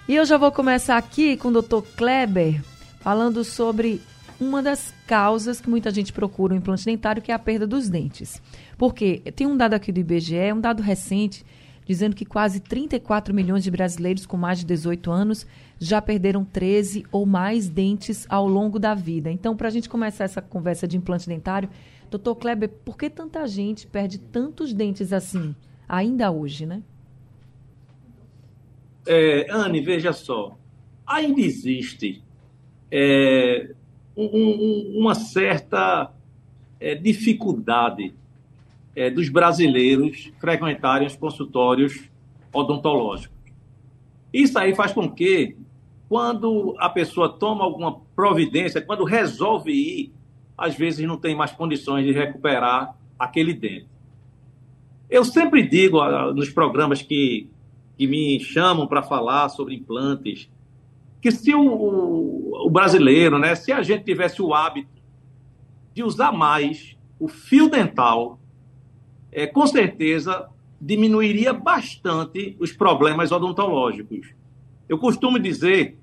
[0.08, 2.63] E eu já vou começar aqui com o doutor Kleber,
[2.99, 4.02] falando sobre
[4.39, 7.89] uma das causas que muita gente procura o implante dentário, que é a perda dos
[7.89, 8.41] dentes.
[8.77, 11.45] Porque tem um dado aqui do IBGE, um dado recente,
[11.86, 15.45] dizendo que quase 34 milhões de brasileiros com mais de 18 anos
[15.80, 19.31] já perderam 13 ou mais dentes ao longo da vida.
[19.31, 21.69] Então, para a gente começar essa conversa de implante dentário,
[22.09, 25.55] doutor Kleber, por que tanta gente perde tantos dentes assim,
[25.88, 26.81] ainda hoje, né?
[29.08, 30.58] É, Anne, veja só,
[31.05, 32.23] ainda existe
[32.89, 33.70] é,
[34.17, 36.11] um, um, uma certa
[36.80, 38.16] é, dificuldade
[38.95, 42.09] é, dos brasileiros frequentarem os consultórios
[42.53, 43.35] odontológicos.
[44.33, 45.57] Isso aí faz com que,
[46.07, 50.13] quando a pessoa toma alguma providência, quando resolve ir,
[50.57, 53.87] às vezes não tem mais condições de recuperar aquele dente.
[55.09, 57.49] Eu sempre digo ah, nos programas que,
[57.97, 60.49] que me chamam para falar sobre implantes,
[61.21, 64.89] que se o, o, o, brasileiro, né, se a gente tivesse o hábito
[65.93, 68.39] de usar mais o fio dental,
[69.35, 74.33] é, com certeza diminuiria bastante os problemas odontológicos.
[74.87, 75.97] Eu costumo dizer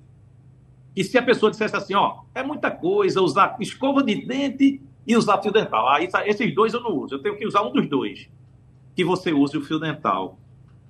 [0.94, 5.16] que se a pessoa dissesse assim, ó, é muita coisa usar escova de dente e
[5.16, 5.88] usar fio dental.
[5.88, 8.28] Ah, esses dois eu não uso, eu tenho que usar um dos dois,
[8.94, 10.38] que você use o fio dental.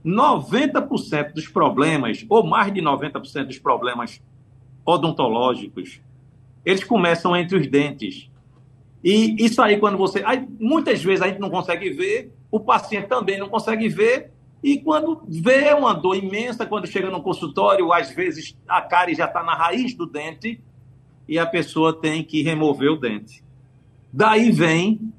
[0.05, 4.21] 90% dos problemas, ou mais de 90% dos problemas
[4.85, 6.01] odontológicos,
[6.65, 8.29] eles começam entre os dentes.
[9.03, 10.23] E isso aí, quando você.
[10.25, 14.31] Aí, muitas vezes a gente não consegue ver, o paciente também não consegue ver,
[14.63, 19.25] e quando vê uma dor imensa, quando chega no consultório, às vezes a cárie já
[19.25, 20.61] está na raiz do dente
[21.27, 23.43] e a pessoa tem que remover o dente.
[24.13, 25.13] Daí vem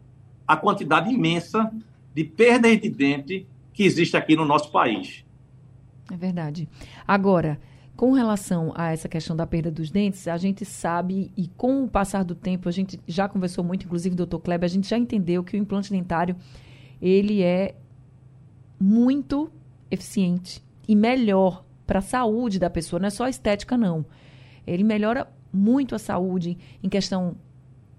[0.47, 1.69] a quantidade imensa
[2.13, 5.25] de perda de dente que existe aqui no nosso país.
[6.11, 6.69] É verdade.
[7.05, 7.59] Agora,
[7.95, 11.87] com relação a essa questão da perda dos dentes, a gente sabe, e com o
[11.87, 15.43] passar do tempo, a gente já conversou muito, inclusive, doutor Kleber, a gente já entendeu
[15.43, 16.35] que o implante dentário,
[17.01, 17.75] ele é
[18.79, 19.51] muito
[19.91, 24.05] eficiente e melhor para a saúde da pessoa, não é só estética, não.
[24.65, 27.37] Ele melhora muito a saúde em questão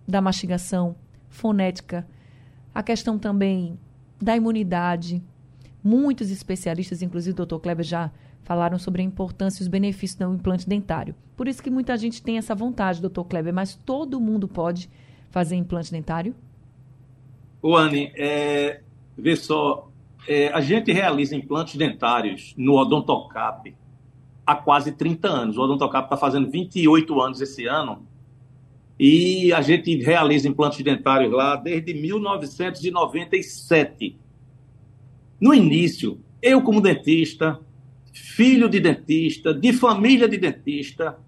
[0.09, 0.97] da mastigação,
[1.29, 2.07] fonética,
[2.75, 3.79] a questão também
[4.21, 5.23] da imunidade.
[5.83, 8.11] Muitos especialistas, inclusive o doutor Kleber, já
[8.45, 11.15] falaram sobre a importância e os benefícios do implante dentário.
[11.37, 14.89] Por isso que muita gente tem essa vontade, doutor Kleber, mas todo mundo pode
[15.31, 16.35] fazer implante dentário?
[17.61, 18.81] O Anne, é,
[19.17, 19.91] vê só,
[20.29, 23.75] é, a gente realiza implantes dentários no Odontocap
[24.47, 25.57] há quase 30 anos.
[25.57, 28.07] O Odontocap está fazendo 28 anos esse ano.
[28.99, 34.17] E a gente realiza implantes dentários lá desde 1997.
[35.41, 37.59] No início, eu, como dentista,
[38.15, 41.19] filho de dentista, de família de dentista,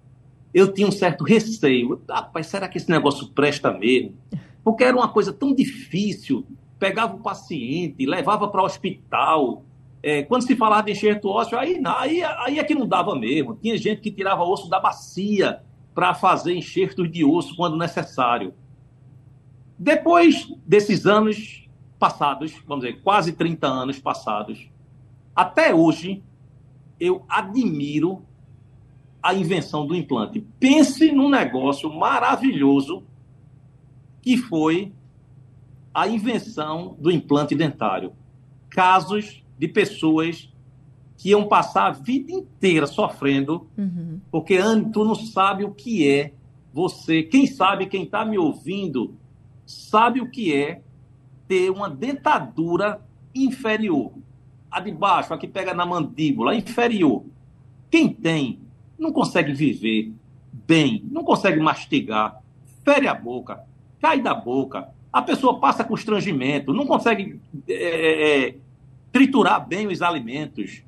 [0.55, 2.01] eu tinha um certo receio.
[2.09, 4.15] Rapaz, será que esse negócio presta mesmo?
[4.63, 6.47] Porque era uma coisa tão difícil.
[6.79, 9.65] Pegava o paciente, levava para o hospital.
[10.01, 13.59] É, quando se falava de enxerto ósseo, aí, aí, aí é que não dava mesmo.
[13.61, 15.61] Tinha gente que tirava osso da bacia
[15.93, 18.55] para fazer enxertos de osso quando necessário.
[19.77, 21.69] Depois desses anos
[21.99, 24.71] passados, vamos dizer, quase 30 anos passados,
[25.35, 26.23] até hoje,
[26.99, 28.23] eu admiro
[29.23, 30.47] a invenção do implante.
[30.59, 33.03] Pense num negócio maravilhoso
[34.23, 34.93] que foi
[35.93, 38.13] a invenção do implante dentário.
[38.69, 40.53] Casos de pessoas
[41.17, 44.21] que iam passar a vida inteira sofrendo, uhum.
[44.31, 46.35] porque Anne, tu não sabe o que é
[46.73, 49.15] você, quem sabe, quem está me ouvindo,
[49.65, 50.83] sabe o que é
[51.49, 53.01] ter uma dentadura
[53.35, 54.13] inferior.
[54.71, 57.25] A de baixo, a que pega na mandíbula, inferior.
[57.91, 58.61] Quem tem,
[58.99, 60.13] não consegue viver
[60.53, 62.41] bem, não consegue mastigar,
[62.85, 63.61] fere a boca,
[64.01, 68.57] cai da boca, a pessoa passa constrangimento, não consegue é, é, é
[69.13, 70.83] triturar bem os alimentos.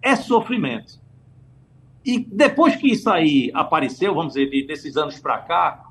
[0.00, 0.98] É sofrimento.
[2.04, 5.90] E depois que isso aí apareceu, vamos dizer, desses anos para cá,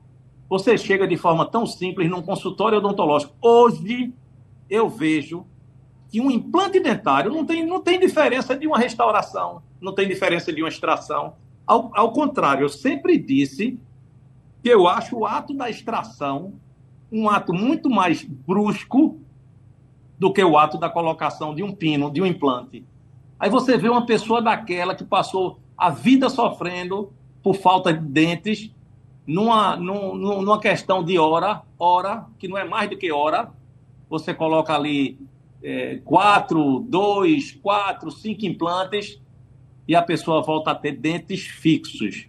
[0.50, 3.36] você chega de forma tão simples num consultório odontológico.
[3.42, 4.14] Hoje,
[4.70, 5.46] eu vejo
[6.16, 10.54] que um implante dentário não tem, não tem diferença de uma restauração, não tem diferença
[10.54, 11.34] de uma extração.
[11.68, 13.78] Ao, ao contrário, eu sempre disse
[14.64, 16.54] que eu acho o ato da extração
[17.12, 19.20] um ato muito mais brusco
[20.18, 22.86] do que o ato da colocação de um pino, de um implante.
[23.38, 27.12] Aí você vê uma pessoa daquela que passou a vida sofrendo
[27.44, 28.72] por falta de dentes,
[29.28, 33.52] numa, numa questão de hora, hora, que não é mais do que hora,
[34.10, 35.20] você coloca ali
[35.66, 39.20] é, quatro, dois, quatro, cinco implantes
[39.88, 42.28] e a pessoa volta a ter dentes fixos.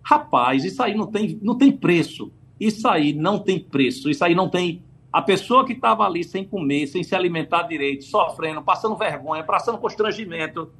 [0.00, 2.32] Rapaz, isso aí não tem, não tem preço.
[2.60, 4.08] Isso aí não tem preço.
[4.08, 4.84] Isso aí não tem.
[5.12, 9.78] A pessoa que estava ali sem comer, sem se alimentar direito, sofrendo, passando vergonha, passando
[9.78, 10.72] constrangimento,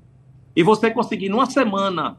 [0.55, 2.19] e você conseguir, numa semana,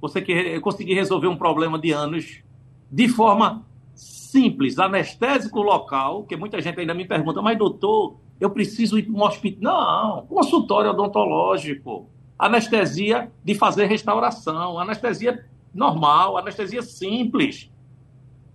[0.00, 2.42] você conseguir resolver um problema de anos
[2.90, 8.98] de forma simples, anestésico local, que muita gente ainda me pergunta, mas doutor, eu preciso
[8.98, 9.60] ir para um hospital.
[9.62, 12.08] Não, consultório odontológico,
[12.38, 15.44] anestesia de fazer restauração, anestesia
[15.74, 17.70] normal, anestesia simples.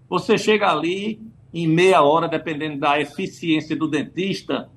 [0.09, 1.21] Você chega ali
[1.53, 4.69] em meia hora, dependendo da eficiência do dentista,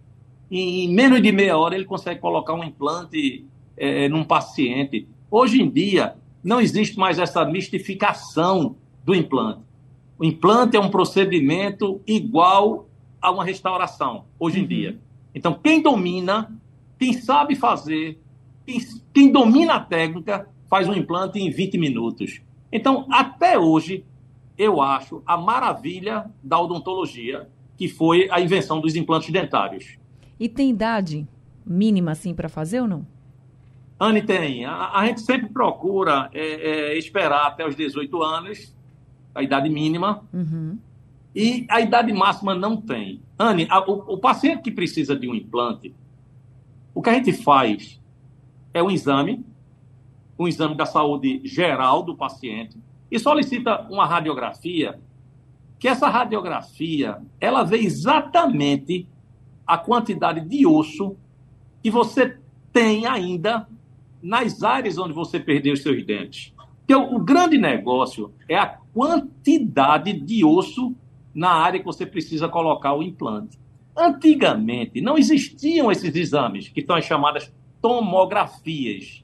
[0.51, 3.45] em menos de meia hora ele consegue colocar um implante
[3.77, 5.09] é, num paciente.
[5.31, 9.61] Hoje em dia, não existe mais essa mistificação do implante.
[10.19, 12.86] O implante é um procedimento igual
[13.27, 14.69] a uma restauração, hoje em uhum.
[14.69, 15.01] dia.
[15.35, 16.57] Então, quem domina,
[16.97, 18.21] quem sabe fazer,
[18.65, 18.79] quem,
[19.13, 22.41] quem domina a técnica, faz um implante em 20 minutos.
[22.71, 24.05] Então, até hoje,
[24.57, 29.99] eu acho a maravilha da odontologia, que foi a invenção dos implantes dentários.
[30.39, 31.27] E tem idade
[31.67, 33.05] mínima, assim, para fazer ou não?
[33.99, 34.65] Anne, tem.
[34.65, 38.73] A, a gente sempre procura é, é, esperar até os 18 anos,
[39.35, 40.79] a idade mínima, uhum.
[41.37, 43.21] E a idade máxima não tem.
[43.39, 45.95] Anne, o, o paciente que precisa de um implante,
[46.95, 48.01] o que a gente faz
[48.73, 49.45] é um exame,
[50.39, 52.79] um exame da saúde geral do paciente,
[53.11, 54.99] e solicita uma radiografia,
[55.79, 59.07] que essa radiografia, ela vê exatamente
[59.67, 61.19] a quantidade de osso
[61.83, 62.39] que você
[62.73, 63.69] tem ainda
[64.23, 66.55] nas áreas onde você perdeu os seus dentes.
[66.79, 70.97] Porque o grande negócio é a quantidade de osso
[71.37, 73.59] na área que você precisa colocar o implante.
[73.95, 79.23] Antigamente, não existiam esses exames, que são as chamadas tomografias.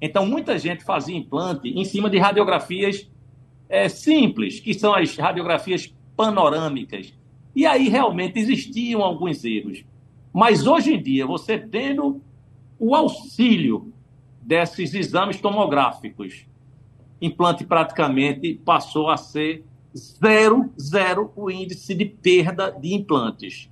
[0.00, 3.10] Então, muita gente fazia implante em cima de radiografias
[3.68, 7.14] é, simples, que são as radiografias panorâmicas.
[7.56, 9.84] E aí realmente existiam alguns erros.
[10.32, 12.20] Mas hoje em dia, você tendo
[12.78, 13.92] o auxílio
[14.42, 16.46] desses exames tomográficos.
[17.20, 19.64] Implante praticamente passou a ser
[19.96, 23.70] zero, zero o índice de perda de implantes.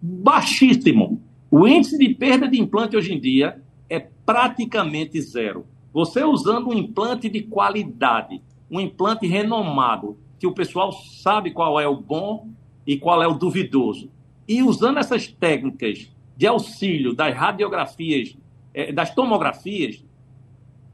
[0.00, 1.22] Baixíssimo.
[1.50, 5.64] O índice de perda de implante hoje em dia é praticamente zero.
[5.92, 11.88] Você usando um implante de qualidade, um implante renomado, que o pessoal sabe qual é
[11.88, 12.48] o bom
[12.86, 14.10] e qual é o duvidoso,
[14.46, 18.36] e usando essas técnicas de auxílio das radiografias
[18.76, 20.04] é, das tomografias,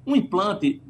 [0.07, 0.81] um implante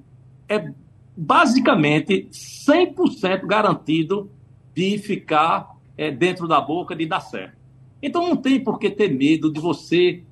[0.47, 0.73] é
[1.17, 4.31] basicamente 100% garantido
[4.75, 7.57] de ficar é, dentro da boca, de dar certo.
[8.03, 10.25] Então não tem por que ter medo de você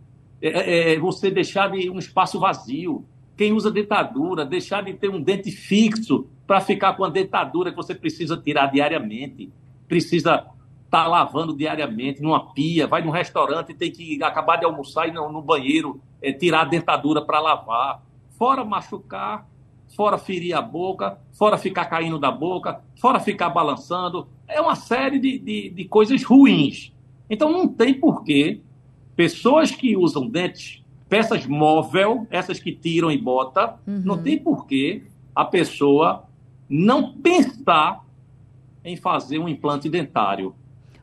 [0.42, 3.04] é, é, você deixar de um espaço vazio.
[3.36, 7.76] Quem usa dentadura, deixar de ter um dente fixo para ficar com a dentadura que
[7.76, 9.52] você precisa tirar diariamente,
[9.86, 10.46] precisa
[10.90, 15.12] está lavando diariamente numa pia, vai num restaurante e tem que acabar de almoçar e
[15.12, 18.02] no, no banheiro é, tirar a dentadura para lavar.
[18.36, 19.46] Fora machucar,
[19.94, 24.28] fora ferir a boca, fora ficar caindo da boca, fora ficar balançando.
[24.46, 26.92] É uma série de, de, de coisas ruins.
[27.28, 28.60] Então não tem porquê
[29.14, 34.02] pessoas que usam dentes, peças móvel, essas que tiram e bota, uhum.
[34.04, 35.02] não tem porquê
[35.34, 36.24] a pessoa
[36.68, 38.04] não pensar
[38.84, 40.54] em fazer um implante dentário.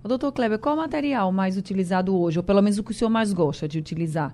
[0.04, 2.94] Doutor Kleber, qual é o material mais utilizado hoje, ou pelo menos o que o
[2.94, 4.34] senhor mais gosta de utilizar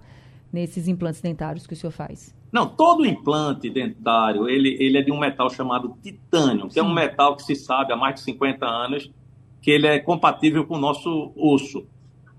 [0.52, 2.34] nesses implantes dentários que o senhor faz?
[2.54, 6.82] Não, todo implante dentário, ele, ele é de um metal chamado titânio, que Sim.
[6.82, 9.12] é um metal que se sabe há mais de 50 anos
[9.60, 11.88] que ele é compatível com o nosso osso.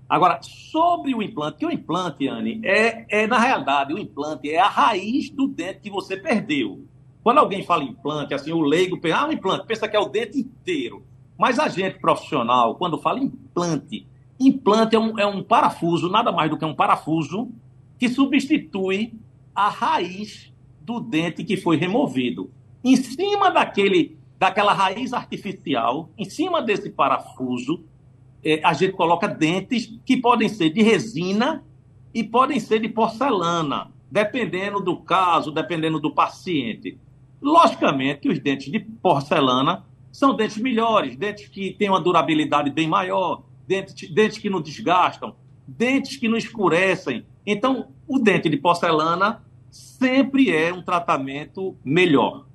[0.07, 4.57] Agora, sobre o implante, que o implante, Anne, é, é na realidade, o implante é
[4.57, 6.85] a raiz do dente que você perdeu.
[7.21, 10.07] Quando alguém fala implante, assim, o leigo pensa, ah, um implante, pensa que é o
[10.07, 11.03] dente inteiro.
[11.37, 14.07] Mas a gente profissional, quando fala implante,
[14.39, 17.51] implante é um, é um parafuso, nada mais do que um parafuso,
[17.97, 19.13] que substitui
[19.55, 22.51] a raiz do dente que foi removido.
[22.83, 27.83] Em cima daquele, daquela raiz artificial, em cima desse parafuso,
[28.43, 31.63] é, a gente coloca dentes que podem ser de resina
[32.13, 36.99] e podem ser de porcelana, dependendo do caso, dependendo do paciente.
[37.41, 42.87] Logicamente que os dentes de porcelana são dentes melhores, dentes que têm uma durabilidade bem
[42.87, 45.35] maior, dentes, dentes que não desgastam,
[45.67, 47.25] dentes que não escurecem.
[47.45, 49.43] Então, o dente de porcelana
[49.75, 52.45] sempre é um tratamento melhor.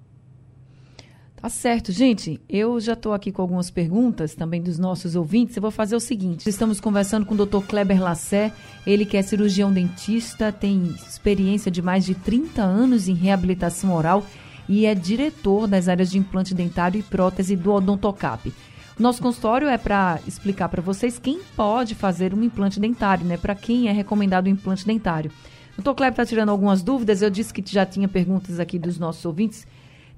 [1.36, 2.40] Tá certo, gente.
[2.48, 5.56] Eu já estou aqui com algumas perguntas também dos nossos ouvintes.
[5.56, 7.64] Eu vou fazer o seguinte: estamos conversando com o Dr.
[7.66, 8.52] Kleber Lassé,
[8.86, 14.24] ele que é cirurgião dentista, tem experiência de mais de 30 anos em reabilitação oral
[14.68, 18.52] e é diretor das áreas de implante dentário e prótese do Odontocap.
[18.98, 23.38] Nosso consultório é para explicar para vocês quem pode fazer um implante dentário, né?
[23.38, 25.32] Para quem é recomendado o um implante dentário.
[25.80, 25.94] Dr.
[25.94, 27.22] Kleber está tirando algumas dúvidas.
[27.22, 29.66] Eu disse que já tinha perguntas aqui dos nossos ouvintes.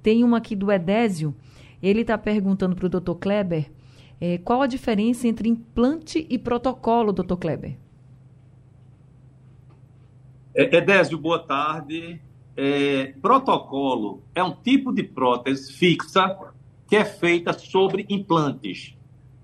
[0.03, 1.35] Tem uma aqui do Edésio.
[1.83, 3.15] Ele está perguntando para o Dr.
[3.15, 3.71] Kleber
[4.21, 7.35] é, qual a diferença entre implante e protocolo, Dr.
[7.35, 7.77] Kleber.
[10.55, 12.21] É, Edésio, boa tarde.
[12.57, 16.39] É, protocolo é um tipo de prótese fixa
[16.87, 18.95] que é feita sobre implantes.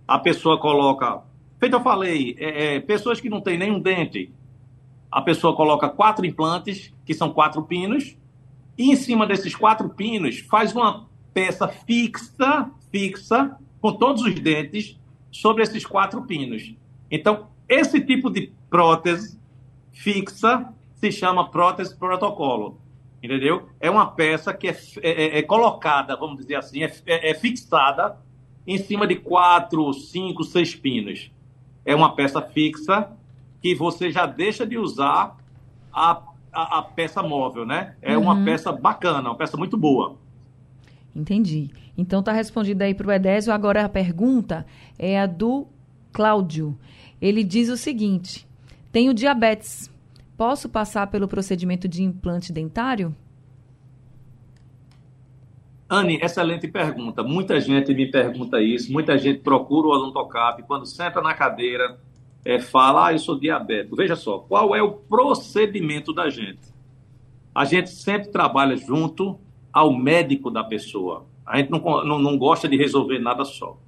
[0.06, 1.22] A pessoa coloca,
[1.58, 4.30] feito eu falei, é, é, pessoas que não têm nenhum dente,
[5.10, 8.16] a pessoa coloca quatro implantes, que são quatro pinos,
[8.76, 14.98] e em cima desses quatro pinos faz uma peça fixa, fixa, com todos os dentes,
[15.30, 16.74] sobre esses quatro pinos.
[17.10, 19.38] Então, esse tipo de prótese
[19.92, 22.80] fixa se chama prótese protocolo.
[23.22, 23.68] Entendeu?
[23.80, 27.34] É uma peça que é, é, é, é colocada, vamos dizer assim, é, é, é,
[27.34, 28.16] fixada
[28.66, 31.30] em cima de quatro, cinco, seis pinos.
[31.84, 33.10] É uma peça fixa
[33.60, 35.36] que você já deixa de usar
[35.92, 36.22] a
[36.52, 37.94] a, a peça móvel, né?
[38.02, 38.24] É uhum.
[38.24, 40.16] uma peça bacana, uma peça muito boa.
[41.14, 41.70] Entendi.
[41.96, 43.52] Então tá respondida aí para o Edésio.
[43.52, 44.66] Agora a pergunta
[44.98, 45.66] é a do
[46.12, 46.78] Cláudio.
[47.20, 48.46] Ele diz o seguinte:
[48.92, 49.90] tenho diabetes.
[50.36, 53.14] Posso passar pelo procedimento de implante dentário?
[55.90, 57.22] Anne, excelente pergunta.
[57.22, 61.98] Muita gente me pergunta isso, muita gente procura o odontocap quando senta na cadeira
[62.44, 63.96] é, fala, ah, eu sou diabético.
[63.96, 66.72] Veja só, qual é o procedimento da gente?
[67.54, 69.38] A gente sempre trabalha junto
[69.72, 71.26] ao médico da pessoa.
[71.44, 73.78] A gente não, não, não gosta de resolver nada só.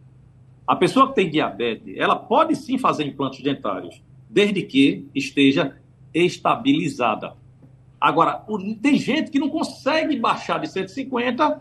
[0.66, 5.76] A pessoa que tem diabetes, ela pode sim fazer implantes dentários, desde que esteja
[6.14, 7.34] estabilizada.
[8.00, 8.44] Agora,
[8.80, 11.60] tem gente que não consegue baixar de 150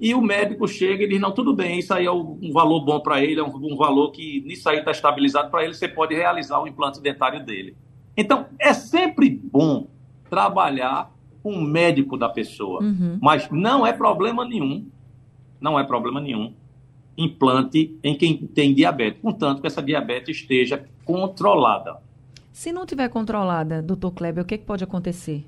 [0.00, 3.00] e o médico chega e diz: não, tudo bem, isso aí é um valor bom
[3.00, 6.14] para ele, é um, um, valor que nisso aí está estabilizado para ele, você pode
[6.14, 7.76] realizar o implante dentário dele.
[8.16, 9.88] Então, é sempre bom
[10.28, 11.12] trabalhar
[11.42, 13.18] com o médico da pessoa, uhum.
[13.20, 14.86] mas não é problema nenhum,
[15.60, 16.52] não é problema nenhum,
[17.16, 21.96] implante em quem tem diabetes, contanto que essa diabetes esteja controlada.
[22.52, 25.44] Se não tiver controlada, doutor Kleber, o que, que pode acontecer?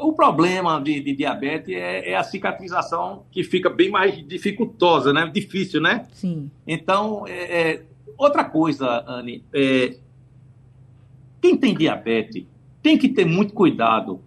[0.00, 5.30] O problema de, de diabetes é, é, a cicatrização que fica bem mais dificultosa, né?
[5.32, 6.06] Difícil, né?
[6.12, 6.50] Sim.
[6.66, 7.82] Então, é, é,
[8.16, 9.96] outra coisa, Anne, é,
[11.40, 12.44] quem tem diabetes
[12.82, 14.20] tem que ter muito cuidado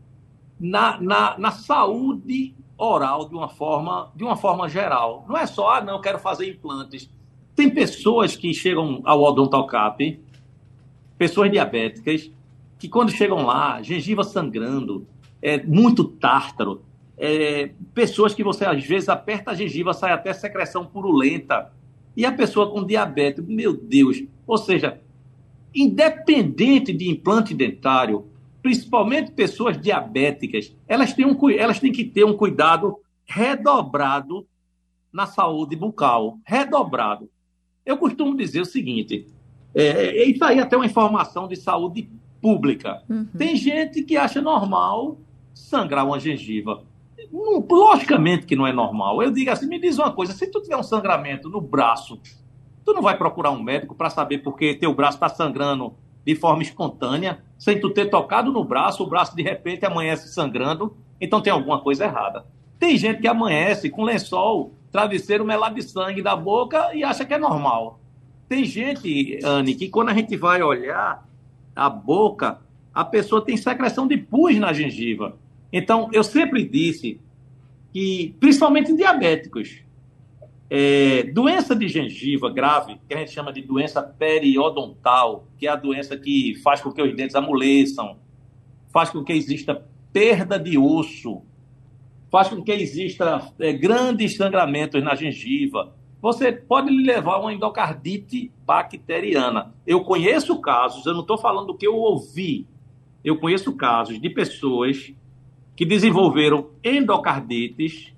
[0.59, 5.25] na, na, na saúde oral de uma forma de uma forma geral.
[5.27, 7.09] Não é só, ah, não, quero fazer implantes.
[7.55, 10.19] Tem pessoas que chegam ao odontocap,
[11.17, 12.31] pessoas diabéticas,
[12.79, 15.05] que quando chegam lá, gengiva sangrando,
[15.41, 16.83] é, muito tártaro,
[17.17, 21.71] é, pessoas que você às vezes aperta a gengiva, sai até secreção purulenta,
[22.15, 24.99] e a pessoa com diabetes, meu Deus, ou seja,
[25.73, 28.25] independente de implante dentário,
[28.61, 34.45] principalmente pessoas diabéticas, elas têm, um, elas têm que ter um cuidado redobrado
[35.11, 37.29] na saúde bucal, redobrado.
[37.85, 39.27] Eu costumo dizer o seguinte,
[39.73, 42.09] é, isso aí é até uma informação de saúde
[42.41, 43.03] pública.
[43.09, 43.25] Uhum.
[43.37, 45.17] Tem gente que acha normal
[45.61, 46.83] sangrar uma gengiva.
[47.31, 49.21] Não, logicamente que não é normal.
[49.21, 52.19] Eu digo assim, me diz uma coisa, se tu tiver um sangramento no braço,
[52.83, 55.93] tu não vai procurar um médico para saber porque teu braço está sangrando
[56.25, 57.43] de forma espontânea?
[57.61, 61.79] sem tu ter tocado no braço, o braço de repente amanhece sangrando, então tem alguma
[61.79, 62.43] coisa errada.
[62.79, 67.35] Tem gente que amanhece com lençol, travesseiro melado de sangue da boca e acha que
[67.35, 67.99] é normal.
[68.49, 71.23] Tem gente, Anne, que quando a gente vai olhar
[71.75, 72.59] a boca,
[72.91, 75.37] a pessoa tem secreção de pus na gengiva.
[75.71, 77.19] Então, eu sempre disse
[77.93, 79.83] que, principalmente diabéticos,
[80.69, 85.75] é, doença de gengiva grave, que a gente chama de doença periodontal, que é a
[85.75, 88.17] doença que faz com que os dentes amoleçam,
[88.89, 91.41] faz com que exista perda de osso,
[92.29, 95.93] faz com que exista é, grandes sangramentos na gengiva.
[96.21, 99.73] Você pode lhe levar uma endocardite bacteriana.
[99.85, 102.65] Eu conheço casos, eu não estou falando do que eu ouvi,
[103.23, 105.13] eu conheço casos de pessoas
[105.75, 108.13] que desenvolveram endocardites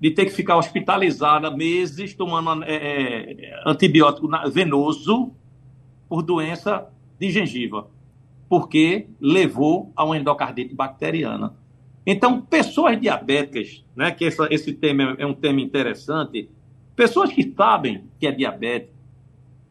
[0.00, 5.32] de ter que ficar hospitalizada meses tomando é, é, antibiótico venoso
[6.08, 6.88] por doença
[7.18, 7.88] de gengiva,
[8.48, 11.54] porque levou a uma endocardite bacteriana.
[12.06, 16.48] Então, pessoas diabéticas, né, que essa, esse tema é um tema interessante,
[16.96, 18.90] pessoas que sabem que é diabetes,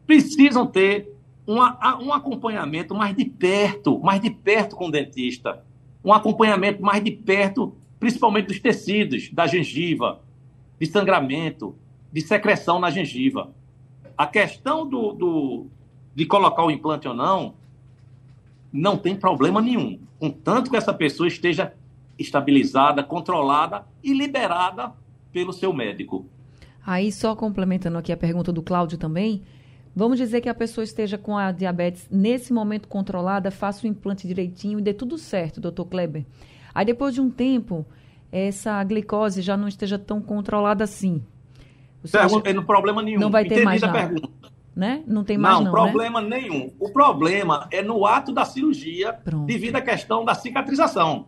[0.06, 1.12] precisam ter
[1.44, 5.64] uma, um acompanhamento mais de perto, mais de perto com o dentista,
[6.04, 10.22] um acompanhamento mais de perto principalmente dos tecidos, da gengiva,
[10.80, 11.76] de sangramento,
[12.10, 13.52] de secreção na gengiva.
[14.16, 15.66] A questão do, do,
[16.14, 17.54] de colocar o implante ou não,
[18.72, 21.74] não tem problema nenhum, contanto que essa pessoa esteja
[22.18, 24.92] estabilizada, controlada e liberada
[25.30, 26.24] pelo seu médico.
[26.84, 29.42] Aí, só complementando aqui a pergunta do Cláudio também,
[29.94, 34.26] vamos dizer que a pessoa esteja com a diabetes nesse momento controlada, faça o implante
[34.26, 36.24] direitinho e dê tudo certo, doutor Kleber.
[36.74, 37.84] Aí depois de um tempo,
[38.30, 41.22] essa glicose já não esteja tão controlada assim.
[42.10, 43.20] Pergunta, não problema nenhum.
[43.20, 44.28] Não vai ter Entendi mais a pergunta.
[44.74, 45.02] Né?
[45.06, 45.90] Não tem mais não, não né?
[45.90, 46.40] problema né?
[46.40, 46.72] nenhum.
[46.78, 49.44] O problema é no ato da cirurgia Pronto.
[49.44, 51.26] devido à questão da cicatrização.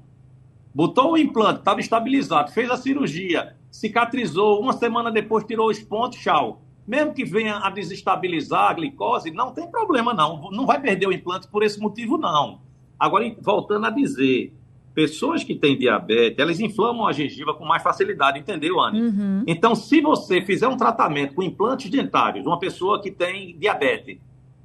[0.74, 6.18] Botou o implante, estava estabilizado, fez a cirurgia, cicatrizou, uma semana depois tirou os pontos,
[6.18, 6.62] tchau.
[6.86, 10.50] Mesmo que venha a desestabilizar a glicose, não tem problema não.
[10.50, 12.60] Não vai perder o implante por esse motivo, não.
[12.98, 14.52] Agora, voltando a dizer,
[14.94, 19.02] pessoas que têm diabetes, elas inflamam a gengiva com mais facilidade, entendeu, Anne?
[19.02, 19.44] Uhum.
[19.46, 24.18] Então, se você fizer um tratamento com implantes dentários, uma pessoa que tem diabetes,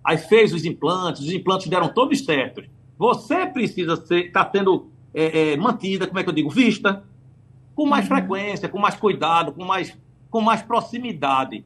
[0.04, 2.66] aí fez os implantes, os implantes deram todos certos,
[2.98, 7.04] você precisa estar tá tendo é, é, mantida, como é que eu digo, vista,
[7.76, 8.16] com mais uhum.
[8.16, 9.98] frequência, com mais cuidado, com mais,
[10.30, 11.64] com mais proximidade.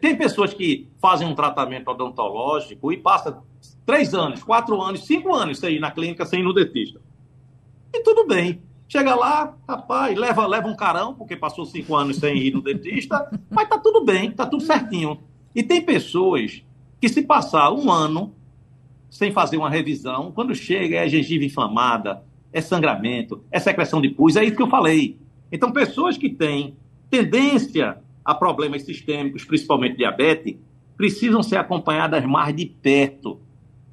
[0.00, 3.42] Tem pessoas que fazem um tratamento odontológico e passa
[3.84, 7.00] três anos, quatro anos, cinco anos sem ir na clínica, sem ir no dentista.
[7.92, 8.62] E tudo bem.
[8.88, 13.28] Chega lá, rapaz, leva, leva um carão, porque passou cinco anos sem ir no dentista,
[13.50, 15.20] mas tá tudo bem, tá tudo certinho.
[15.54, 16.62] E tem pessoas
[17.00, 18.34] que se passar um ano
[19.10, 24.36] sem fazer uma revisão, quando chega é gengiva inflamada, é sangramento, é secreção de pus,
[24.36, 25.18] é isso que eu falei.
[25.50, 26.76] Então, pessoas que têm
[27.10, 30.56] tendência a problemas sistêmicos, principalmente diabetes,
[30.96, 33.40] precisam ser acompanhadas mais de perto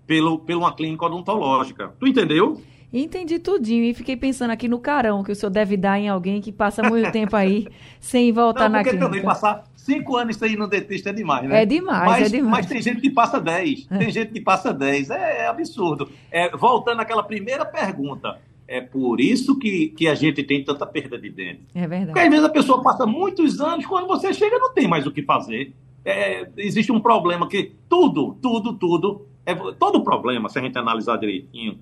[0.08, 1.94] pelo, pela uma clínica odontológica.
[2.00, 2.60] Tu entendeu?
[2.92, 6.42] Entendi tudinho e fiquei pensando aqui no carão que o senhor deve dar em alguém
[6.42, 7.68] que passa muito tempo aí
[8.00, 9.06] sem voltar Não, na clínica.
[9.06, 11.64] também passar cinco anos sem ir no dentista é demais, né?
[11.64, 12.52] É demais, mas, é demais.
[12.52, 13.98] Mas tem gente que passa dez, é.
[14.00, 16.10] tem gente que passa dez, é, é absurdo.
[16.32, 18.40] É, voltando àquela primeira pergunta,
[18.74, 21.68] é por isso que, que a gente tem tanta perda de dente.
[21.76, 22.08] É verdade.
[22.08, 25.12] Porque às vezes a pessoa passa muitos anos, quando você chega não tem mais o
[25.12, 25.76] que fazer.
[26.04, 31.18] É, existe um problema que tudo, tudo, tudo, é, todo problema, se a gente analisar
[31.18, 31.78] direitinho,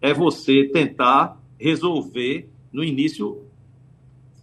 [0.00, 3.42] é você tentar resolver no início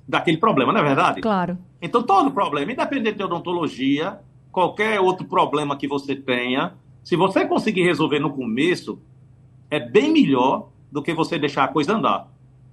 [0.06, 1.22] daquele problema, não é verdade?
[1.22, 1.58] Claro.
[1.82, 4.20] Então, todo problema, independente de odontologia,
[4.52, 6.74] qualquer outro problema que você tenha,
[7.06, 9.00] se você conseguir resolver no começo,
[9.72, 12.28] é bem melhor do que você deixar a coisa andar.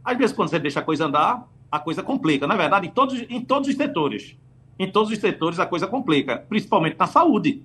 [0.05, 2.47] Às vezes, quando você deixa a coisa andar, a coisa complica.
[2.47, 4.37] Na verdade, em todos, em todos os setores.
[4.79, 7.63] Em todos os setores, a coisa complica, principalmente na saúde.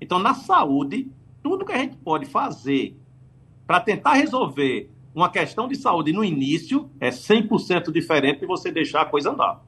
[0.00, 1.08] Então, na saúde,
[1.42, 2.96] tudo que a gente pode fazer
[3.66, 9.02] para tentar resolver uma questão de saúde no início é 100% diferente de você deixar
[9.02, 9.62] a coisa andar.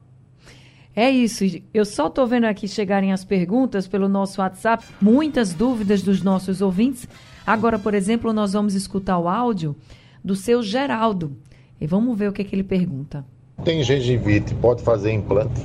[0.95, 1.43] É isso.
[1.73, 6.61] Eu só estou vendo aqui chegarem as perguntas pelo nosso WhatsApp, muitas dúvidas dos nossos
[6.61, 7.07] ouvintes.
[7.45, 9.75] Agora, por exemplo, nós vamos escutar o áudio
[10.23, 11.37] do seu Geraldo
[11.79, 13.25] e vamos ver o que, é que ele pergunta.
[13.63, 15.61] Tem gengivite, pode fazer implante?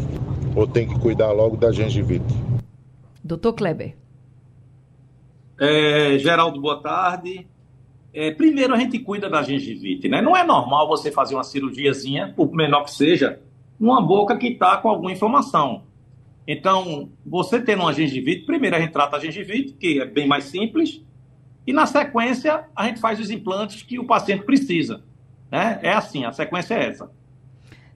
[0.54, 2.34] Ou tem que cuidar logo da gengivite?
[3.22, 3.96] Doutor Kleber.
[5.60, 7.46] É, Geraldo, boa tarde.
[8.12, 10.22] É, primeiro, a gente cuida da gengivite, né?
[10.22, 13.40] Não é normal você fazer uma cirurgiazinha, por menor que seja,
[13.78, 15.82] numa boca que está com alguma inflamação.
[16.46, 20.44] Então, você tendo uma gengivite, primeiro a gente trata a gengivite, que é bem mais
[20.44, 21.02] simples,
[21.66, 25.02] E na sequência, a gente faz os implantes que o paciente precisa.
[25.50, 25.78] Né?
[25.82, 27.10] É assim, a sequência é essa.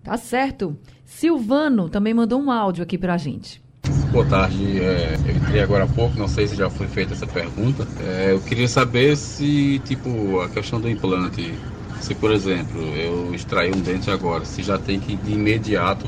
[0.03, 0.79] Tá certo.
[1.05, 3.63] Silvano também mandou um áudio aqui para a gente.
[4.11, 7.27] Boa tarde, é, eu entrei agora há pouco, não sei se já foi feita essa
[7.27, 7.87] pergunta.
[8.01, 11.55] É, eu queria saber se, tipo, a questão do implante,
[12.01, 16.07] se por exemplo, eu extrair um dente agora, se já tem que de imediato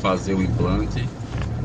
[0.00, 1.04] fazer o implante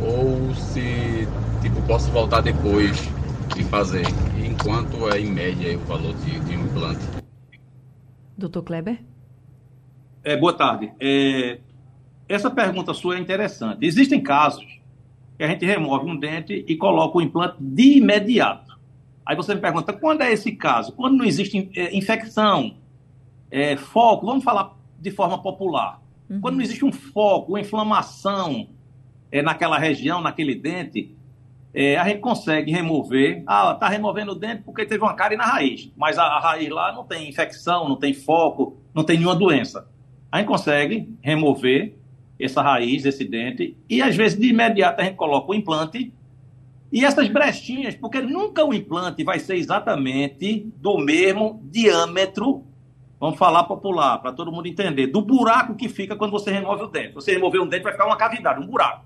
[0.02, 1.28] ou se,
[1.62, 3.08] tipo, posso voltar depois
[3.56, 4.06] de fazer.
[4.38, 7.06] E enquanto é em média o valor de, de um implante?
[8.38, 9.00] Doutor Kleber?
[10.24, 10.92] É, boa tarde.
[11.00, 11.60] É,
[12.28, 13.86] essa pergunta sua é interessante.
[13.86, 14.66] Existem casos
[15.38, 18.78] que a gente remove um dente e coloca o implante de imediato.
[19.26, 20.92] Aí você me pergunta, quando é esse caso?
[20.94, 22.76] Quando não existe é, infecção,
[23.52, 26.02] é, foco, vamos falar de forma popular.
[26.30, 26.42] Uhum.
[26.42, 28.68] Quando não existe um foco, uma inflamação
[29.32, 31.16] é, naquela região, naquele dente,
[31.74, 33.44] é, a gente consegue remover.
[33.46, 36.70] Ah, está removendo o dente porque teve uma cárie na raiz, mas a, a, raiz
[36.70, 39.88] lá não tem infecção, não tem foco, não tem nenhuma doença.
[40.32, 41.96] A gente consegue remover
[42.40, 46.14] essa raiz, esse dente, e às vezes de imediato a gente coloca o implante
[46.92, 52.64] e essas brechinhas, porque nunca o implante vai ser exatamente do mesmo diâmetro,
[53.20, 56.88] vamos falar popular, para todo mundo entender, do buraco que fica quando você remove o
[56.88, 57.14] dente.
[57.14, 59.06] Você remover um dente, vai ficar uma cavidade, um buraco.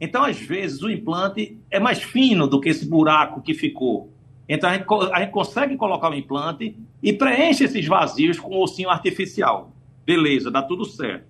[0.00, 4.12] Então, às vezes, o implante é mais fino do que esse buraco que ficou.
[4.48, 8.62] Então, a gente, a gente consegue colocar o implante e preenche esses vazios com o
[8.62, 9.72] ossinho artificial.
[10.04, 11.26] Beleza, dá tudo certo.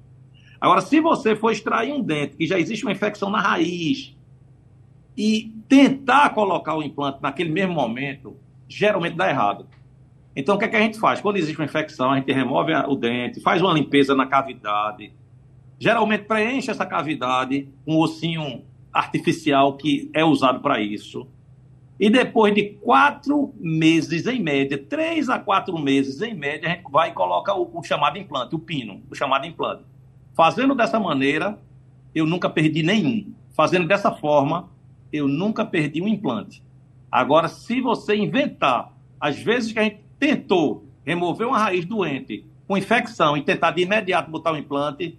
[0.60, 4.14] Agora, se você for extrair um dente que já existe uma infecção na raiz
[5.16, 8.36] e tentar colocar o implante naquele mesmo momento,
[8.68, 9.66] geralmente dá errado.
[10.34, 11.20] Então, o que, é que a gente faz?
[11.20, 15.12] Quando existe uma infecção, a gente remove o dente, faz uma limpeza na cavidade,
[15.78, 21.28] geralmente preenche essa cavidade com um ossinho artificial que é usado para isso.
[21.98, 26.90] E depois de quatro meses, em média, três a quatro meses, em média, a gente
[26.90, 29.82] vai e coloca o, o chamado implante, o pino, o chamado implante.
[30.34, 31.58] Fazendo dessa maneira,
[32.14, 33.32] eu nunca perdi nenhum.
[33.54, 34.68] Fazendo dessa forma,
[35.10, 36.62] eu nunca perdi um implante.
[37.10, 42.76] Agora, se você inventar, às vezes que a gente tentou remover uma raiz doente com
[42.76, 45.18] infecção e tentar de imediato botar o implante,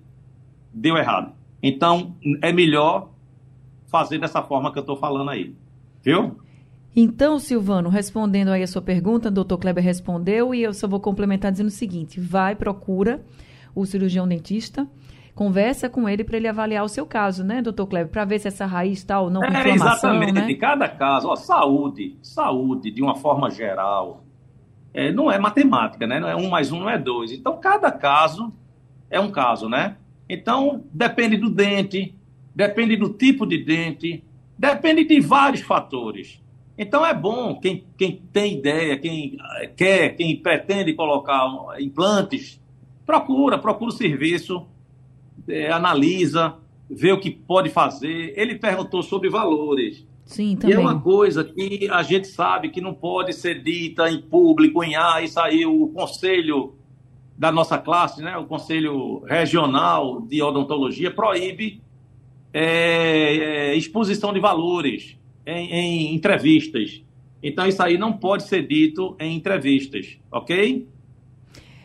[0.74, 1.34] deu errado.
[1.62, 3.10] Então, é melhor
[3.88, 5.56] fazer dessa forma que eu estou falando aí.
[6.04, 6.38] Viu?
[6.96, 11.00] Então, Silvano, respondendo aí a sua pergunta, o doutor Kleber respondeu e eu só vou
[11.00, 13.24] complementar dizendo o seguinte: vai, procura
[13.76, 14.88] o cirurgião dentista,
[15.36, 18.48] conversa com ele para ele avaliar o seu caso, né, doutor Kleber, para ver se
[18.48, 20.54] essa raiz está ou não com é, Exatamente, né?
[20.56, 24.24] cada caso, ó, saúde, saúde de uma forma geral,
[24.92, 26.20] é, não é matemática, né?
[26.20, 27.32] Não é um mais um não é dois.
[27.32, 28.52] Então, cada caso
[29.12, 29.98] é um caso, né?
[30.30, 32.14] Então, depende do dente,
[32.54, 34.24] depende do tipo de dente,
[34.58, 36.42] depende de vários fatores.
[36.78, 41.48] Então, é bom quem, quem tem ideia, quem eh, quer, quem pretende colocar
[41.80, 42.62] implantes,
[43.06, 44.66] procura, procura o serviço,
[45.48, 46.56] é, analisa,
[46.90, 48.34] vê o que pode fazer.
[48.36, 50.06] Ele perguntou sobre valores.
[50.26, 50.76] Sim, também.
[50.76, 54.84] E é uma coisa que a gente sabe que não pode ser dita em público,
[54.84, 56.77] em ah, isso aí o conselho
[57.38, 61.82] da nossa classe, né, o Conselho Regional de Odontologia, proíbe
[62.52, 67.04] é, é, exposição de valores em, em, entrevistas.
[67.44, 70.88] Então, isso aí não pode ser dito em entrevistas, ok?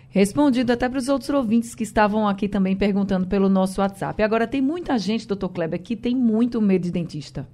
[0.08, 4.22] Respondido até para os outros ouvintes que estavam aqui também perguntando pelo nosso WhatsApp.
[4.22, 7.46] Agora, tem muita gente, doutor Kleber, que tem muito medo de dentista.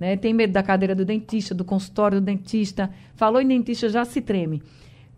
[0.00, 0.16] Né?
[0.16, 2.90] Tem medo da cadeira do dentista, do consultório do dentista.
[3.14, 4.62] Falou em dentista, já se treme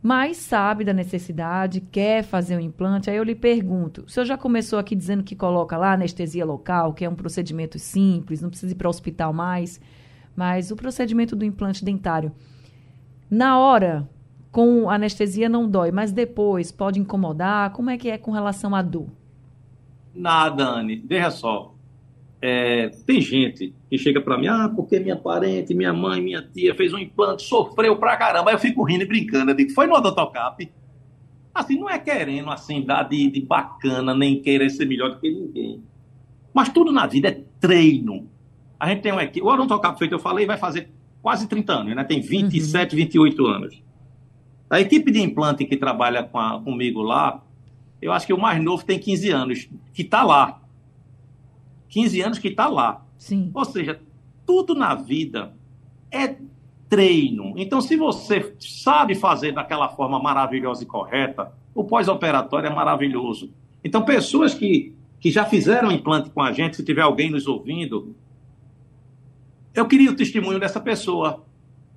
[0.02, 3.10] mas sabe da necessidade, quer fazer um implante.
[3.10, 6.94] Aí eu lhe pergunto: o senhor já começou aqui dizendo que coloca lá anestesia local,
[6.94, 9.80] que é um procedimento simples, não precisa ir para o hospital mais,
[10.34, 12.32] mas o procedimento do implante dentário,
[13.30, 14.08] na hora,
[14.50, 17.72] com anestesia não dói, mas depois pode incomodar?
[17.72, 19.08] Como é que é com relação à dor?
[20.14, 20.96] Nada, Anne.
[20.96, 21.74] Veja só.
[22.42, 26.74] É, tem gente que chega para mim, ah, porque minha parente, minha mãe, minha tia
[26.74, 28.50] fez um implante, sofreu pra caramba.
[28.50, 29.50] Aí eu fico rindo e brincando.
[29.50, 30.70] Eu digo, foi no odontocap?
[31.54, 35.30] Assim, não é querendo, assim, dar de, de bacana, nem querer ser melhor do que
[35.30, 35.82] ninguém.
[36.54, 38.28] Mas tudo na vida é treino.
[38.78, 40.88] A gente tem uma equipe, o odontocap feito, eu falei, vai fazer
[41.20, 42.04] quase 30 anos, né?
[42.04, 42.96] Tem 27, uhum.
[42.96, 43.82] 28 anos.
[44.70, 47.42] A equipe de implante que trabalha com a, comigo lá,
[48.00, 50.59] eu acho que o mais novo tem 15 anos, que está lá
[51.90, 53.04] 15 anos que está lá.
[53.18, 53.50] Sim.
[53.52, 54.00] Ou seja,
[54.46, 55.54] tudo na vida
[56.10, 56.36] é
[56.88, 57.54] treino.
[57.56, 63.52] Então, se você sabe fazer daquela forma maravilhosa e correta, o pós-operatório é maravilhoso.
[63.84, 68.14] Então, pessoas que, que já fizeram implante com a gente, se tiver alguém nos ouvindo,
[69.74, 71.44] eu queria o testemunho dessa pessoa.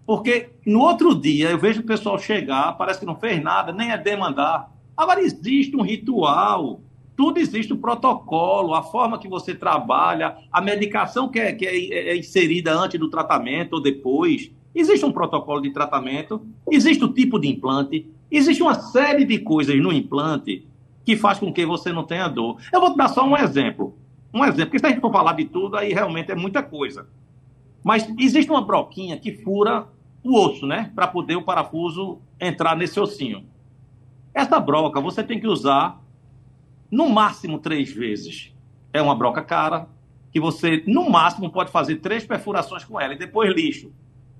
[0.06, 3.91] Porque no outro dia eu vejo o pessoal chegar, parece que não fez nada, nem
[3.91, 4.71] é demandar.
[4.95, 6.82] Agora existe um ritual,
[7.15, 12.10] tudo existe um protocolo, a forma que você trabalha, a medicação que é, que é,
[12.10, 14.52] é inserida antes do tratamento ou depois.
[14.76, 19.80] Existe um protocolo de tratamento, existe o tipo de implante, existe uma série de coisas
[19.80, 20.65] no implante
[21.06, 22.58] que faz com que você não tenha dor.
[22.71, 23.95] Eu vou te dar só um exemplo.
[24.34, 27.08] Um exemplo, porque se a gente for falar de tudo, aí realmente é muita coisa.
[27.84, 29.88] Mas existe uma broquinha que fura
[30.23, 30.91] o osso, né?
[30.95, 33.43] Para poder o parafuso entrar nesse ossinho.
[34.34, 36.02] Essa broca você tem que usar
[36.93, 38.53] no máximo três vezes.
[38.93, 39.88] É uma broca cara,
[40.32, 43.91] que você, no máximo, pode fazer três perfurações com ela e depois lixo.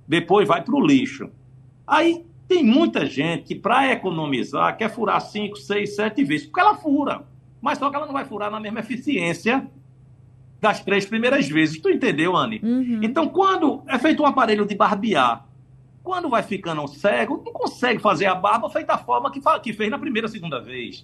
[0.08, 1.32] Depois vai para o lixo.
[1.86, 6.76] Aí tem muita gente que, para economizar, quer furar cinco, seis, sete vezes, porque ela
[6.76, 7.26] fura.
[7.60, 9.68] Mas só que ela não vai furar na mesma eficiência
[10.62, 11.82] das três primeiras vezes.
[11.82, 12.62] Tu entendeu, Anne?
[12.64, 13.00] Uhum.
[13.02, 15.44] Então, quando é feito um aparelho de barbear,
[16.04, 19.90] quando vai ficando cego, não consegue fazer a barba feita da forma que, que fez
[19.90, 21.04] na primeira, segunda vez.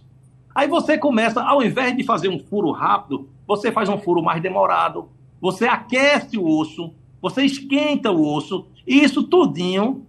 [0.53, 4.41] Aí você começa, ao invés de fazer um furo rápido, você faz um furo mais
[4.41, 5.09] demorado,
[5.39, 10.05] você aquece o osso, você esquenta o osso, e isso tudinho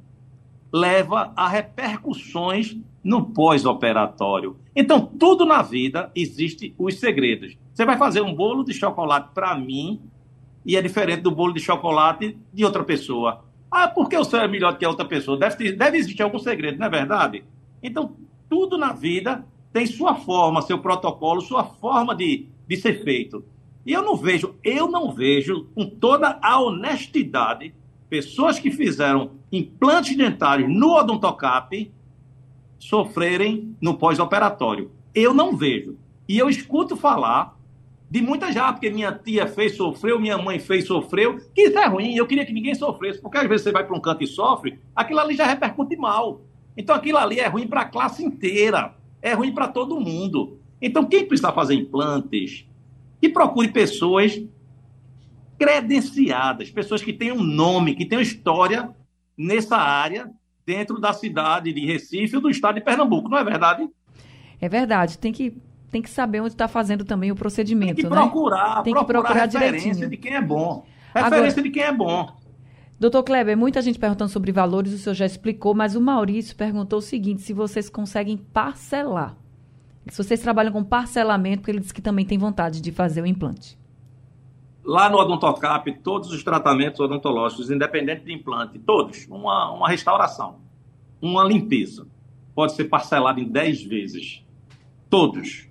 [0.73, 4.57] leva a repercussões no pós-operatório.
[4.75, 7.57] Então, tudo na vida existe os segredos.
[7.73, 10.01] Você vai fazer um bolo de chocolate para mim
[10.65, 13.45] e é diferente do bolo de chocolate de outra pessoa.
[13.71, 15.39] Ah, porque o seu é melhor que a outra pessoa?
[15.39, 17.45] Deve, ter, deve existir algum segredo, não é verdade?
[17.83, 18.17] Então,
[18.49, 23.45] tudo na vida tem sua forma, seu protocolo, sua forma de, de ser feito.
[23.85, 27.75] E eu não vejo, eu não vejo, com toda a honestidade,
[28.09, 31.91] pessoas que fizeram implantes dentários no odontocap
[32.79, 34.91] sofrerem no pós-operatório.
[35.15, 35.97] Eu não vejo.
[36.29, 37.57] E eu escuto falar
[38.11, 41.87] de muita já, porque minha tia fez, sofreu, minha mãe fez, sofreu, que isso é
[41.87, 44.27] ruim, eu queria que ninguém sofresse, porque às vezes você vai para um canto e
[44.27, 46.41] sofre, aquilo ali já repercute mal.
[46.77, 50.59] Então aquilo ali é ruim para a classe inteira, é ruim para todo mundo.
[50.81, 52.67] Então quem precisa fazer implantes,
[53.21, 54.43] que procure pessoas
[55.59, 58.91] credenciadas, pessoas que tenham nome, que tenham história
[59.37, 60.31] nessa área,
[60.65, 63.89] dentro da cidade de Recife ou do estado de Pernambuco, não é verdade?
[64.61, 65.57] É verdade, tem que
[65.91, 67.97] tem que saber onde está fazendo também o procedimento.
[67.97, 68.17] Tem que né?
[68.17, 70.87] procurar, tem que procurar, procurar referência de quem é bom.
[71.13, 72.40] Referência Agora, de quem é bom.
[73.01, 76.99] Doutor Kleber, muita gente perguntando sobre valores, o senhor já explicou, mas o Maurício perguntou
[76.99, 79.39] o seguinte: se vocês conseguem parcelar.
[80.07, 83.27] Se vocês trabalham com parcelamento, porque ele disse que também tem vontade de fazer o
[83.27, 83.79] implante.
[84.85, 90.59] Lá no Odontocap, todos os tratamentos odontológicos, independente de implante, todos, uma, uma restauração,
[91.23, 92.07] uma limpeza,
[92.55, 94.45] pode ser parcelado em 10 vezes.
[95.09, 95.67] Todos.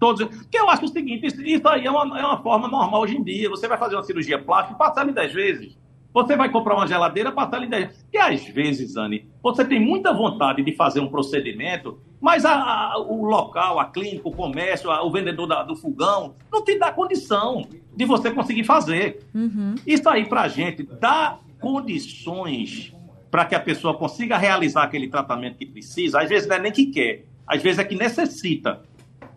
[0.00, 0.24] Todos.
[0.26, 3.22] Porque eu acho o seguinte, isso, aí é uma, é uma forma normal hoje em
[3.22, 3.48] dia.
[3.50, 5.85] Você vai fazer uma cirurgia plástica, parcela em 10 vezes.
[6.16, 8.02] Você vai comprar uma geladeira, parcela em 10 vezes.
[8.04, 12.98] Porque às vezes, Anne, você tem muita vontade de fazer um procedimento, mas a, a,
[12.98, 16.90] o local, a clínica, o comércio, a, o vendedor da, do fogão, não te dá
[16.90, 19.26] condição de você conseguir fazer.
[19.34, 19.74] Uhum.
[19.86, 22.94] Isso aí, para a gente, dá condições
[23.30, 26.22] para que a pessoa consiga realizar aquele tratamento que precisa.
[26.22, 28.80] Às vezes não é nem que quer, às vezes é que necessita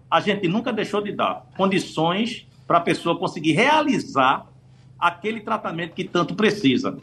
[0.09, 4.48] a gente nunca deixou de dar condições para a pessoa conseguir realizar
[4.99, 6.97] aquele tratamento que tanto precisa,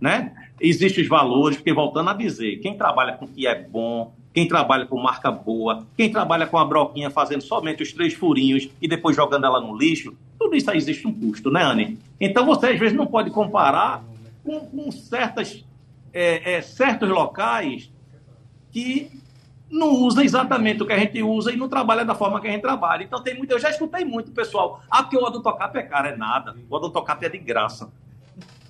[0.00, 0.32] né?
[0.60, 4.48] Existem os valores, porque voltando a dizer, quem trabalha com o que é bom, quem
[4.48, 8.88] trabalha com marca boa, quem trabalha com a broquinha fazendo somente os três furinhos e
[8.88, 11.98] depois jogando ela no lixo, tudo isso aí existe um custo, né, Anne?
[12.20, 14.02] Então você às vezes não pode comparar
[14.44, 15.64] com, com certas,
[16.12, 17.90] é, é, certos locais
[18.70, 19.21] que
[19.72, 22.50] não usa exatamente o que a gente usa e não trabalha da forma que a
[22.50, 23.02] gente trabalha.
[23.04, 26.16] Então tem muito, eu já escutei muito pessoal, ah, porque o odontocap é caro, é
[26.16, 26.54] nada.
[26.68, 27.90] O odontocap é de graça.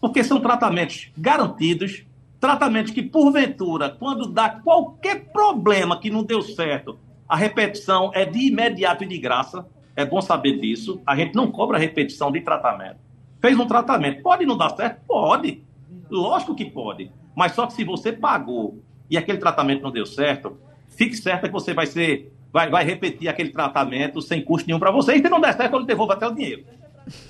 [0.00, 2.04] Porque são tratamentos garantidos,
[2.38, 8.46] tratamentos que porventura, quando dá qualquer problema que não deu certo, a repetição é de
[8.46, 9.66] imediato e de graça.
[9.96, 11.02] É bom saber disso.
[11.04, 12.98] A gente não cobra repetição de tratamento.
[13.40, 15.00] Fez um tratamento, pode não dar certo?
[15.06, 15.64] Pode.
[16.08, 17.10] Lógico que pode.
[17.34, 18.78] Mas só que se você pagou
[19.10, 20.56] e aquele tratamento não deu certo,
[20.96, 24.90] fique certa que você vai ser, vai, vai repetir aquele tratamento sem custo nenhum para
[24.90, 25.14] você.
[25.14, 26.64] E se não der certo, eu lhe devolvo até o dinheiro.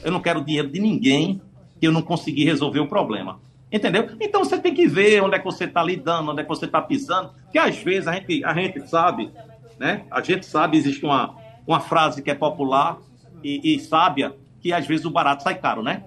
[0.04, 1.40] Eu não quero dinheiro de ninguém
[1.80, 3.40] que eu não consegui resolver o problema.
[3.72, 4.06] Entendeu?
[4.20, 6.66] Então você tem que ver onde é que você está lidando, onde é que você
[6.66, 9.30] está pisando, que às vezes a gente, a gente sabe,
[9.78, 10.04] né?
[10.10, 11.34] A gente sabe, existe uma,
[11.66, 12.98] uma frase que é popular
[13.42, 16.04] e, e sábia, que às vezes o barato sai caro, né?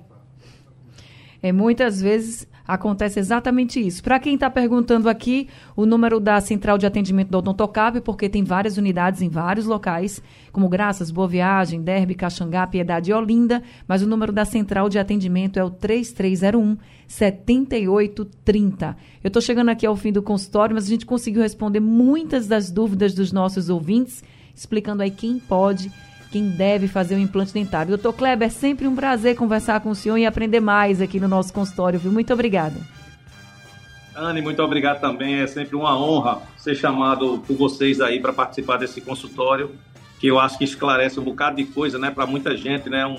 [1.46, 4.02] É, muitas vezes acontece exatamente isso.
[4.02, 8.44] Para quem está perguntando aqui, o número da central de atendimento do Odontocap, porque tem
[8.44, 10.20] várias unidades em vários locais,
[10.52, 14.98] como Graças, Boa Viagem, Derby, Caxangá, Piedade e Olinda, mas o número da central de
[14.98, 16.78] atendimento é o 3301
[17.08, 18.98] 7830.
[19.24, 22.72] Eu estou chegando aqui ao fim do consultório, mas a gente conseguiu responder muitas das
[22.72, 24.24] dúvidas dos nossos ouvintes,
[24.56, 25.92] explicando aí quem pode
[26.36, 27.91] quem deve fazer o implante dentário.
[27.91, 31.30] Doutor Kleber, é sempre um prazer conversar com o senhor e aprender mais aqui no
[31.30, 32.12] nosso consultório, viu?
[32.12, 32.76] Muito obrigada.
[34.13, 35.36] Anne, muito obrigado também.
[35.36, 39.71] É sempre uma honra ser chamado por vocês aí para participar desse consultório,
[40.19, 43.06] que eu acho que esclarece um bocado de coisa, né, para muita gente, né?
[43.06, 43.15] Um,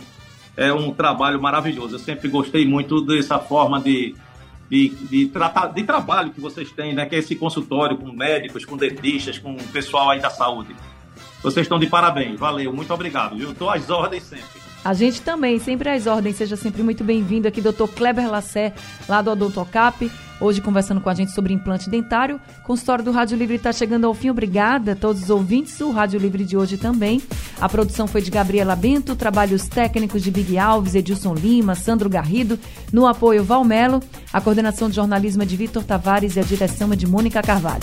[0.55, 1.95] é um trabalho maravilhoso.
[1.95, 4.15] Eu sempre gostei muito dessa forma de,
[4.69, 7.07] de, de, tratar, de trabalho que vocês têm, né?
[7.07, 10.77] Que é esse consultório com médicos, com dentistas, com o pessoal aí da saúde.
[11.43, 12.39] Vocês estão de parabéns.
[12.39, 13.41] Valeu, muito obrigado.
[13.41, 14.67] Eu estou às ordens sempre.
[14.85, 16.37] A gente também, sempre às ordens.
[16.37, 18.73] Seja sempre muito bem-vindo aqui, doutor Kleber Lassé,
[19.09, 20.09] lá do Odontocap.
[20.41, 22.41] Hoje conversando com a gente sobre implante dentário.
[22.61, 24.31] O consultório do Rádio Livre está chegando ao fim.
[24.31, 25.81] Obrigada a todos os ouvintes.
[25.81, 27.21] O Rádio Livre de hoje também.
[27.61, 32.57] A produção foi de Gabriela Bento, trabalhos técnicos de Big Alves, Edilson Lima, Sandro Garrido.
[32.93, 34.01] No apoio, Valmelo.
[34.33, 37.83] A coordenação de jornalismo é de Vitor Tavares e a direção é de Mônica Carvalho.